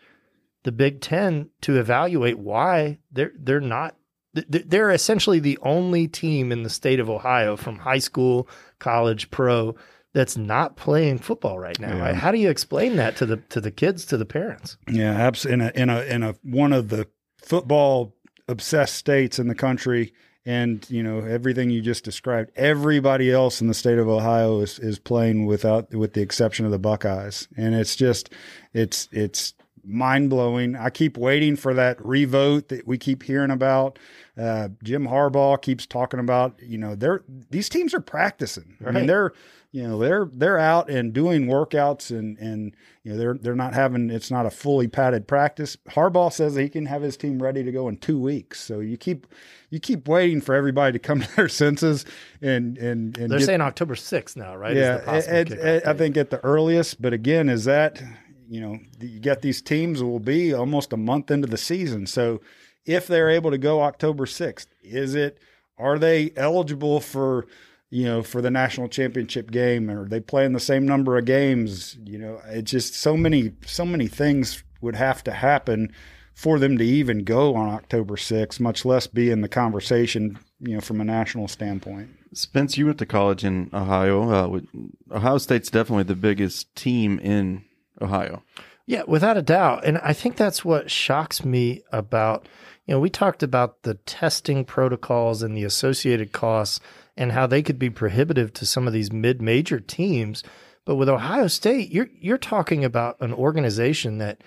[0.64, 3.98] the Big Ten to evaluate why they're they're not
[4.34, 8.48] they're essentially the only team in the state of Ohio from high school,
[8.80, 9.76] college, pro
[10.14, 11.94] that's not playing football right now.
[11.98, 12.14] Yeah.
[12.14, 14.78] How do you explain that to the to the kids, to the parents?
[14.90, 15.66] Yeah, absolutely.
[15.66, 18.16] In a in a in a one of the football
[18.48, 20.14] obsessed states in the country,
[20.46, 22.52] and you know everything you just described.
[22.56, 26.72] Everybody else in the state of Ohio is is playing without, with the exception of
[26.72, 28.30] the Buckeyes, and it's just
[28.74, 29.54] it's it's
[29.84, 30.76] mind blowing.
[30.76, 34.00] I keep waiting for that revote that we keep hearing about.
[34.38, 36.60] Uh, Jim Harbaugh keeps talking about.
[36.62, 38.78] You know, they're these teams are practicing.
[38.86, 39.32] I mean, they're
[39.72, 43.74] you know they're they're out and doing workouts and and you know they're they're not
[43.74, 45.78] having it's not a fully padded practice.
[45.90, 48.62] Harbaugh says he can have his team ready to go in two weeks.
[48.62, 49.26] So you keep
[49.70, 52.06] you keep waiting for everybody to come to their senses
[52.42, 54.76] and and and They're get- saying October 6th now, right?
[54.76, 57.02] Yeah, the possible it- I think at the earliest.
[57.02, 58.02] But again, is that
[58.50, 62.06] you know you get these teams will be almost a month into the season.
[62.06, 62.42] So
[62.86, 65.40] if they're able to go October sixth, is it
[65.78, 67.46] are they eligible for
[67.90, 69.90] you know for the national championship game?
[69.90, 71.98] Or are they playing the same number of games?
[72.06, 75.94] You know, it's just so many so many things would have to happen
[76.34, 80.38] for them to even go on October sixth, much less be in the conversation.
[80.60, 82.10] You know, from a national standpoint.
[82.34, 84.30] Spence, you went to college in Ohio.
[84.30, 84.68] Uh, with-
[85.12, 87.64] Ohio State's definitely the biggest team in
[88.02, 88.42] Ohio.
[88.86, 89.84] Yeah, without a doubt.
[89.86, 92.48] And I think that's what shocks me about,
[92.86, 96.80] you know, we talked about the testing protocols and the associated costs
[97.18, 100.44] and how they could be prohibitive to some of these mid-major teams.
[100.86, 104.42] But with Ohio State, you're you're talking about an organization that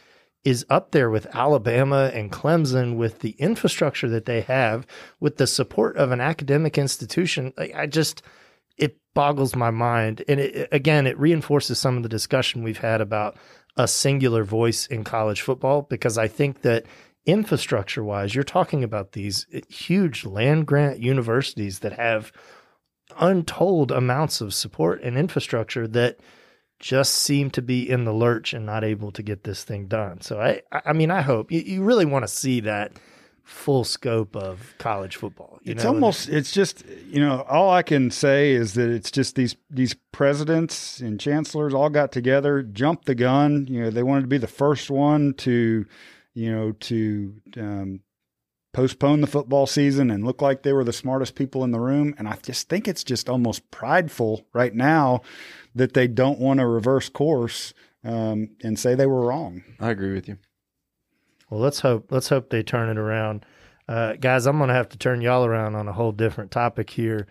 [0.44, 4.87] is up there with Alabama and Clemson with the infrastructure that they have,
[5.18, 7.53] with the support of an academic institution.
[7.74, 8.22] I just
[8.77, 10.22] it boggles my mind.
[10.29, 13.37] And it, again, it reinforces some of the discussion we've had about
[13.77, 16.87] a singular voice in college football because I think that
[17.29, 22.33] infrastructure wise, you're talking about these eh, huge land grant universities that have
[23.21, 26.19] untold amounts of support and infrastructure that
[26.79, 30.21] just seem to be in the lurch and not able to get this thing done.
[30.21, 32.93] So I, I mean, I hope you, you really want to see that
[33.43, 35.59] full scope of college football.
[35.62, 35.91] You it's know?
[35.91, 39.95] almost it's just you know all I can say is that it's just these these
[40.12, 43.67] presidents and chancellors all got together, jumped the gun.
[43.69, 45.87] You know they wanted to be the first one to
[46.38, 48.01] you know to um,
[48.72, 52.14] postpone the football season and look like they were the smartest people in the room.
[52.16, 55.22] And I just think it's just almost prideful right now
[55.74, 57.74] that they don't want to reverse course
[58.05, 59.64] um, and say they were wrong.
[59.81, 60.38] I agree with you.
[61.51, 63.44] Well, let's hope let's hope they turn it around.
[63.88, 66.90] Uh, guys, I'm going to have to turn y'all around on a whole different topic
[66.90, 67.27] here.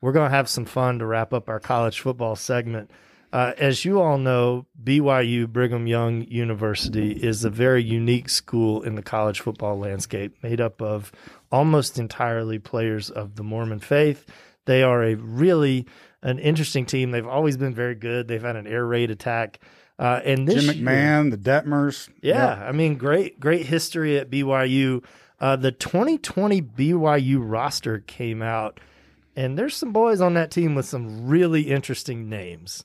[0.00, 2.90] We're going to have some fun to wrap up our college football segment.
[3.32, 8.96] Uh, as you all know, BYU, Brigham Young University, is a very unique school in
[8.96, 11.12] the college football landscape, made up of
[11.52, 14.26] almost entirely players of the Mormon faith.
[14.66, 15.86] They are a really
[16.22, 17.12] an interesting team.
[17.12, 18.26] They've always been very good.
[18.28, 19.60] They've had an air raid attack.
[19.98, 22.68] Uh, and this Jim year- McMahon, the Detmers, yeah, Yep.
[22.68, 25.04] I mean, great, great history at BYU.
[25.38, 28.80] Uh, the 2020 BYU roster came out,
[29.36, 32.82] and there's some boys on that team with some really interesting names.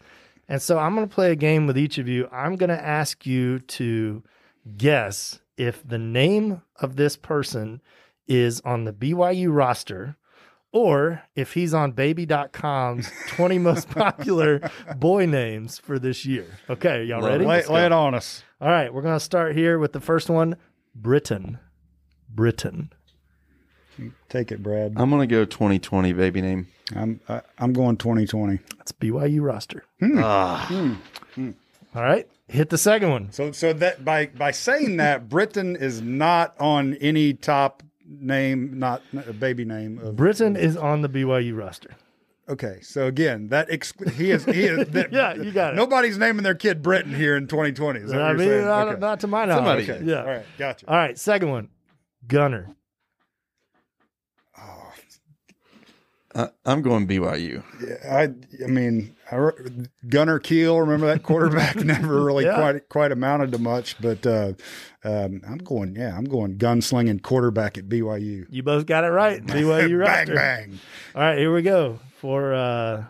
[0.47, 2.27] And so I'm going to play a game with each of you.
[2.31, 4.23] I'm going to ask you to
[4.77, 7.81] guess if the name of this person
[8.27, 10.17] is on the BYU roster
[10.71, 16.45] or if he's on baby.com's 20 most popular boy names for this year.
[16.69, 17.45] Okay, y'all ready?
[17.45, 18.43] Lay, lay it on us.
[18.60, 20.58] All right, we're going to start here with the first one
[20.93, 21.60] Britain.
[22.29, 22.91] Britain.
[24.29, 24.93] Take it, Brad.
[24.97, 26.67] I'm gonna go 2020 baby name.
[26.95, 28.60] I'm I, I'm going 2020.
[28.77, 29.84] That's BYU roster.
[29.99, 30.19] Hmm.
[30.23, 30.93] Ah, hmm.
[31.36, 31.51] Hmm.
[31.95, 33.31] All right, hit the second one.
[33.31, 39.01] So so that by by saying that Britain is not on any top name, not
[39.13, 41.91] a baby name of Britain is on the BYU roster.
[42.47, 45.77] Okay, so again, that exclu- he is he is that, Yeah, you got it.
[45.77, 48.01] Nobody's naming their kid Britain here in 2020.
[48.01, 48.67] Is that I what mean, you're saying?
[48.67, 48.99] not, okay.
[48.99, 49.88] not to my knowledge.
[49.88, 49.91] Somebody.
[49.91, 50.05] okay.
[50.05, 50.19] Yeah.
[50.19, 50.88] All right, gotcha.
[50.88, 51.69] All right, second one
[52.27, 52.75] Gunner.
[56.36, 57.63] I, I'm going BYU.
[57.82, 58.24] yeah, I
[58.63, 59.54] I mean, I, re-
[60.10, 60.78] Gunnar Keel.
[60.82, 62.56] Remember that quarterback never really Yeah.
[62.56, 64.52] quite quite amounted to much, but uh,
[65.06, 65.95] um, I'm going.
[65.95, 68.45] Yeah, I'm going gunslinging quarterback at BYU.
[68.50, 69.41] You both got it right.
[69.45, 70.80] BYU bang bang.
[71.15, 73.06] All right, here we go for uh,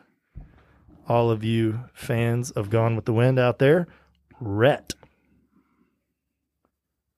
[1.08, 3.88] all of you fans of Gone with the Wind out there.
[4.40, 4.94] Rhett.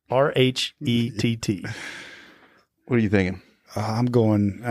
[0.10, 1.66] R H E T T.
[2.86, 3.42] What are you thinking?
[3.76, 4.64] Uh, I'm going.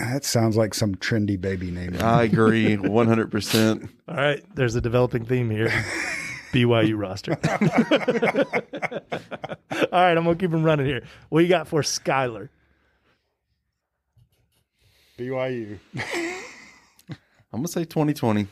[0.00, 1.96] That sounds like some trendy baby name.
[2.00, 3.30] I agree 100.
[3.30, 5.68] percent All right, there's a developing theme here.
[6.52, 7.32] BYU roster.
[9.92, 11.04] All right, I'm gonna keep them running here.
[11.28, 12.48] What you got for Skyler?
[15.18, 15.78] BYU.
[17.52, 18.48] I'm gonna say 2020.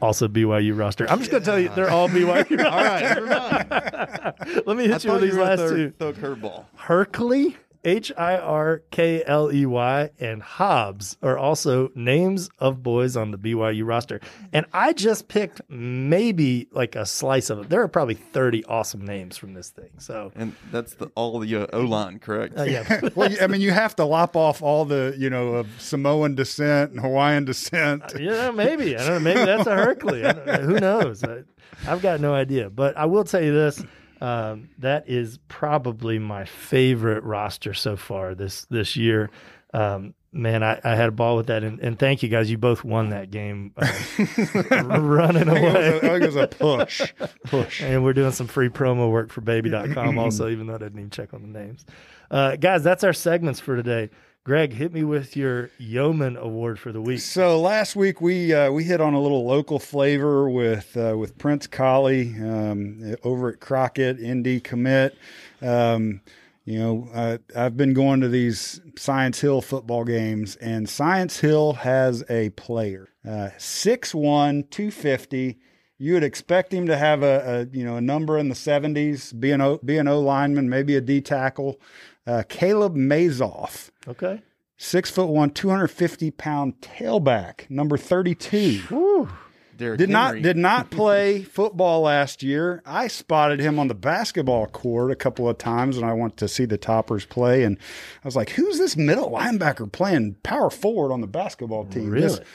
[0.00, 1.10] Also BYU roster.
[1.10, 2.64] I'm just gonna tell you they're all BYU.
[2.64, 4.64] All right, never mind.
[4.66, 5.90] Let me hit you with these last two.
[5.98, 6.64] Throw a curveball.
[6.78, 13.16] Hirkley, H I R K L E Y, and Hobbs are also names of boys
[13.16, 14.20] on the BYU roster.
[14.52, 17.68] And I just picked maybe like a slice of it.
[17.68, 19.90] There are probably 30 awesome names from this thing.
[19.98, 22.58] So, And that's the all the uh, O line, correct?
[22.58, 23.00] uh, yeah.
[23.14, 26.90] well, I mean, you have to lop off all the, you know, of Samoan descent
[26.92, 28.02] and Hawaiian descent.
[28.18, 28.96] Yeah, maybe.
[28.96, 29.20] I don't know.
[29.20, 30.24] Maybe that's a Hirkley.
[30.26, 30.58] I don't know.
[30.62, 31.22] Who knows?
[31.24, 31.42] I,
[31.86, 32.70] I've got no idea.
[32.70, 33.82] But I will tell you this:
[34.20, 39.30] um, that is probably my favorite roster so far this this year.
[39.74, 42.50] Um, man, I, I had a ball with that, and, and thank you guys.
[42.50, 43.86] You both won that game, uh,
[45.00, 46.00] running I think, it was a, I away.
[46.00, 47.12] think it was a push.
[47.44, 47.82] Push.
[47.82, 51.10] And we're doing some free promo work for baby.com also, even though I didn't even
[51.10, 51.84] check on the names.
[52.30, 54.10] Uh, guys, that's our segments for today.
[54.48, 57.20] Graig, hit me with your Yeoman Award for the week.
[57.20, 61.36] So last week we uh, we hit on a little local flavor with uh, with
[61.36, 65.18] Prince Collie um, over at Crockett Indy Commit.
[65.60, 66.22] Um,
[66.64, 71.74] you know, uh, I've been going to these Science Hill football games, and Science Hill
[71.74, 75.58] has a player, uh, 6'1", 250.
[75.98, 79.30] You would expect him to have a, a you know a number in the seventies,
[79.30, 81.78] be an O, be an O lineman, maybe a D tackle.
[82.26, 84.40] Uh, Caleb Mazoff, Okay.
[84.76, 88.80] six foot one, 250 pound tailback, number 32.
[88.88, 89.28] Whew.
[89.76, 92.82] Derrick Did not did not play football last year.
[92.84, 96.48] I spotted him on the basketball court a couple of times when I went to
[96.48, 97.78] see the Toppers play, and
[98.24, 102.12] I was like, "Who's this middle linebacker playing power forward on the basketball team?
[102.16, 102.50] Just Really?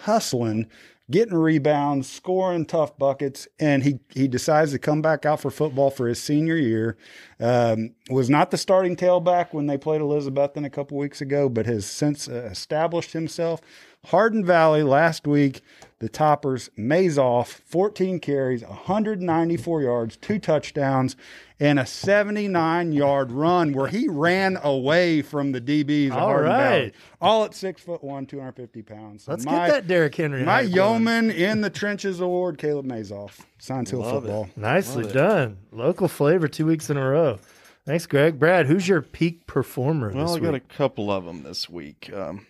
[0.00, 0.66] hustling,
[1.10, 5.90] getting rebounds, scoring tough buckets." And he he decides to come back out for football
[5.90, 6.96] for his senior year.
[7.40, 11.66] Um, was not the starting tailback when they played Elizabethton a couple weeks ago, but
[11.66, 13.60] has since uh, established himself.
[14.06, 15.62] Hardin Valley last week,
[15.98, 21.16] the toppers, Mazoff, 14 carries, 194 yards, two touchdowns,
[21.58, 26.12] and a 79 yard run where he ran away from the DBs.
[26.12, 26.92] All Hardin Valley.
[27.20, 29.24] All at six foot one, 250 pounds.
[29.24, 30.44] So Let's my- get that Derrick Henry.
[30.44, 30.74] my hype going.
[31.02, 34.28] yeoman in the trenches award, Caleb Mazoff, Science Hill Love it.
[34.28, 34.48] football.
[34.56, 35.14] Nicely Love it.
[35.18, 35.56] done.
[35.72, 37.38] Local flavor two weeks in a row.
[37.86, 38.38] Thanks, Graig.
[38.38, 42.12] Brad, who's your peak performer Well, this I got a couple of them this week.
[42.12, 42.44] Um,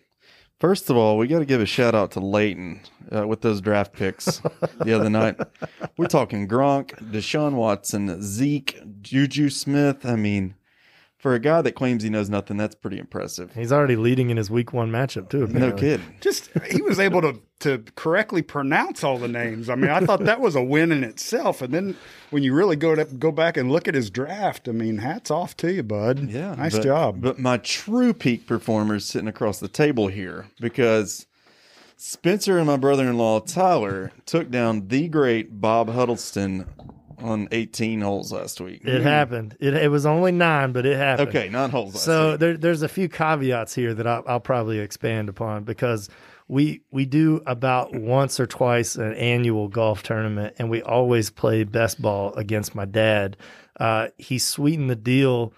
[0.58, 2.80] first of all, we got to give a shout out to Leighton
[3.14, 4.40] uh, with those draft picks
[4.80, 5.36] the other night.
[5.96, 10.04] We're talking Gronk, Deshaun Watson, Zeke, Juju Smith.
[10.04, 10.54] I mean,
[11.26, 13.52] for a guy that claims he knows nothing, that's pretty impressive.
[13.52, 15.40] He's already leading in his week one matchup too.
[15.40, 15.80] No apparently.
[15.80, 16.06] kidding.
[16.20, 19.68] Just he was able to to correctly pronounce all the names.
[19.68, 21.62] I mean, I thought that was a win in itself.
[21.62, 21.96] And then
[22.30, 25.28] when you really go to go back and look at his draft, I mean, hats
[25.32, 26.30] off to you, bud.
[26.30, 27.20] Yeah, nice but- job.
[27.20, 31.26] But my true peak performer is sitting across the table here because
[31.96, 36.66] Spencer and my brother-in-law Tyler took down the great Bob Huddleston
[37.22, 38.82] on 18 holes last week.
[38.84, 39.56] It happened.
[39.60, 41.28] It, it was only nine, but it happened.
[41.28, 41.94] Okay, nine holes.
[41.94, 42.40] Last So week.
[42.40, 46.08] there, there's a few caveats here that I'll, I'll probably expand upon because
[46.48, 51.64] we we do about once or twice an annual golf tournament, and we always play
[51.64, 53.36] best ball against my dad.
[53.80, 55.52] Uh, he sweetened the deal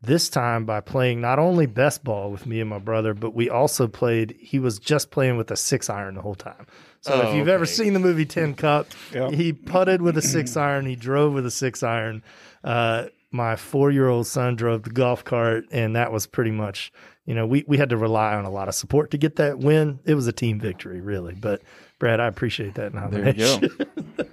[0.00, 3.48] this time by playing not only best ball with me and my brother, but we
[3.50, 4.36] also played.
[4.38, 6.66] He was just playing with a six iron the whole time.
[7.00, 9.32] So Oh, if you've ever seen the movie Tin Cup, Yep.
[9.32, 10.84] he putted with a six iron.
[10.86, 12.22] He drove with a six iron.
[12.64, 16.90] Uh, my four year old son drove the golf cart, and that was pretty much,
[17.26, 19.58] you know, we, we had to rely on a lot of support to get that
[19.58, 20.00] win.
[20.06, 21.34] It was a team victory, really.
[21.34, 21.62] But
[21.98, 23.84] Brad, I appreciate that there you go.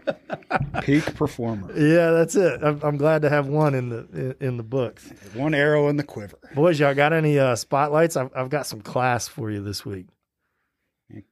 [0.82, 1.72] Peak performer.
[1.78, 2.61] yeah, that's it.
[2.63, 5.11] I'm, I'm glad to have one in the in, in the books.
[5.34, 6.38] One arrow in the quiver.
[6.53, 8.16] Boys, y'all got any uh, spotlights?
[8.16, 10.05] I've, I've got some class for you this week.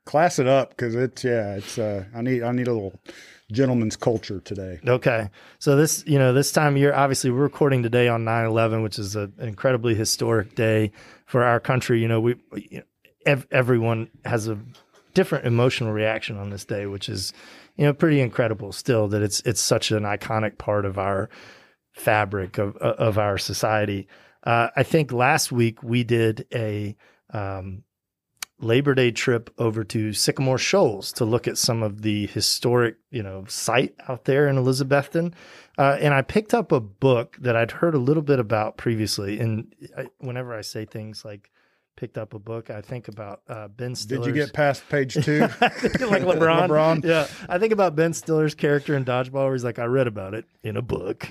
[0.06, 3.00] Class it up because it's yeah, it's uh I need I need a little
[3.54, 4.80] gentleman's culture today.
[4.86, 5.30] Okay.
[5.60, 9.00] So this, you know, this time of year, obviously we're recording today on 9-11, which
[9.00, 10.92] is a, an incredibly historic day
[11.26, 12.02] for our country.
[12.02, 12.84] You know, we, you know,
[13.26, 14.60] ev- everyone has a
[15.14, 17.32] different emotional reaction on this day, which is,
[17.78, 21.30] you know, pretty incredible still that it's, it's such an iconic part of our
[21.94, 24.08] fabric of, of our society.
[24.44, 26.96] Uh, I think last week we did a,
[27.32, 27.84] um,
[28.60, 33.24] Labor Day trip over to Sycamore Shoals to look at some of the historic, you
[33.24, 35.34] know, site out there in Elizabethton.
[35.78, 39.40] Uh, and I picked up a book that I'd heard a little bit about previously.
[39.40, 41.52] And I, whenever I say things like
[41.96, 44.28] picked up a book, I think about uh, Ben Stiller's.
[44.28, 45.40] Did you get past page two?
[45.60, 46.70] like LeBron?
[46.70, 47.04] LeBron?
[47.04, 47.28] Yeah.
[47.50, 50.46] I think about Ben Stiller's character in Dodgeball where he's like, I read about it
[50.64, 51.28] in a book.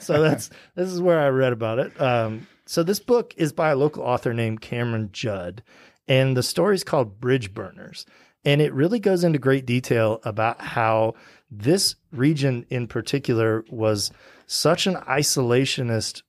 [0.00, 2.00] so that's this is where I read about it.
[2.00, 5.62] Um, so this book is by a local author named Cameron Judd,
[6.06, 8.04] and the story is called Bridge Burners,
[8.44, 11.14] and it really goes into great detail about how
[11.50, 14.10] this region in particular was
[14.46, 16.20] such an isolationist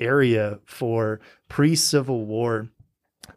[0.00, 2.68] area for pre-Civil War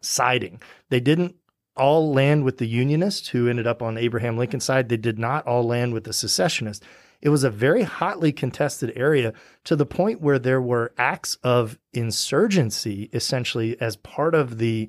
[0.00, 0.60] siding.
[0.88, 1.36] They didn't
[1.76, 4.88] all land with the Unionists who ended up on Abraham Lincoln's side.
[4.88, 6.84] They did not all land with the secessionists.
[7.20, 9.32] It was a very hotly contested area
[9.64, 14.88] to the point where there were acts of insurgency essentially as part of the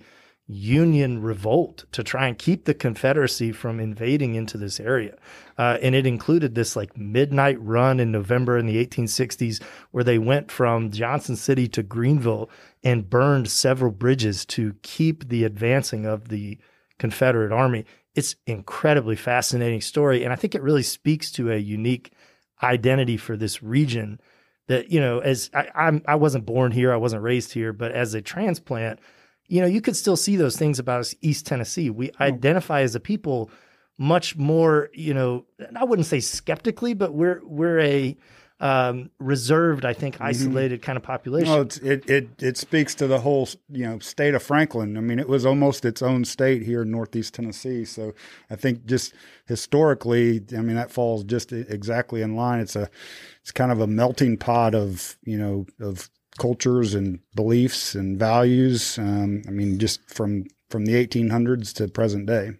[0.52, 5.16] Union revolt to try and keep the Confederacy from invading into this area.
[5.60, 9.62] Uh, and it included this like midnight run in November in the 1860s
[9.92, 12.50] where they went from Johnson City to Greeneville
[12.84, 16.58] and burned several bridges to keep the advancing of the
[16.98, 17.86] Confederate Army.
[18.16, 22.12] It's incredibly fascinating story, and I think it really speaks to a unique
[22.62, 24.20] identity for this region.
[24.68, 27.92] That you know, as I, I'm, I wasn't born here, I wasn't raised here, but
[27.92, 29.00] as a transplant,
[29.48, 31.90] you know, you could still see those things about us, East Tennessee.
[31.90, 33.50] We identify as a people
[33.98, 35.46] much more, you know,
[35.76, 38.16] I wouldn't say skeptically, but we're we're a
[38.60, 41.50] um, reserved, I think, isolated kind of population.
[41.50, 44.98] Well, it's, it it it speaks to the whole you know state of Franklin.
[44.98, 47.86] I mean, it was almost its own state here in Northeast Tennessee.
[47.86, 48.14] So
[48.50, 49.14] I think just
[49.46, 52.60] historically, I mean, that falls just exactly in line.
[52.60, 52.90] It's a
[53.42, 58.98] it's kind of a melting pot of you know of cultures and beliefs and values.
[58.98, 62.52] Um, I mean, just from from the 1800s to present day.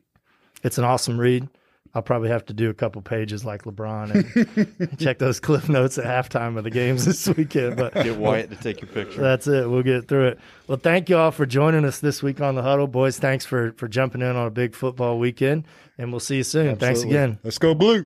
[0.64, 1.48] It's an awesome read.
[1.96, 5.98] I'll probably have to do a couple pages like LeBron and check those cliff notes
[5.98, 7.78] at halftime of the games this weekend.
[7.78, 9.20] But Get Wyatt to take your picture.
[9.20, 9.68] that's it.
[9.68, 10.40] We'll get through it.
[10.68, 13.18] Well, thank you all for joining us this week on the huddle, boys.
[13.18, 15.66] Thanks for for jumping in on a big football weekend,
[15.98, 16.76] and we'll see you soon.
[16.76, 17.40] Thanks again.
[17.44, 17.98] Let's go blue.